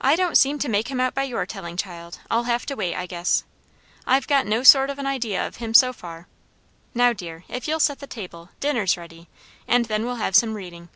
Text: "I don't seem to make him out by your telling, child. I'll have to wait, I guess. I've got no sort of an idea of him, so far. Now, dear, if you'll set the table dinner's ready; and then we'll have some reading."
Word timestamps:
"I 0.00 0.16
don't 0.16 0.36
seem 0.36 0.58
to 0.58 0.68
make 0.68 0.88
him 0.88 0.98
out 1.00 1.14
by 1.14 1.22
your 1.22 1.46
telling, 1.46 1.76
child. 1.76 2.18
I'll 2.28 2.42
have 2.42 2.66
to 2.66 2.74
wait, 2.74 2.96
I 2.96 3.06
guess. 3.06 3.44
I've 4.04 4.26
got 4.26 4.48
no 4.48 4.64
sort 4.64 4.90
of 4.90 4.98
an 4.98 5.06
idea 5.06 5.46
of 5.46 5.58
him, 5.58 5.74
so 5.74 5.92
far. 5.92 6.26
Now, 6.92 7.12
dear, 7.12 7.44
if 7.46 7.68
you'll 7.68 7.78
set 7.78 8.00
the 8.00 8.08
table 8.08 8.48
dinner's 8.58 8.96
ready; 8.96 9.28
and 9.68 9.84
then 9.84 10.04
we'll 10.04 10.16
have 10.16 10.34
some 10.34 10.54
reading." 10.54 10.88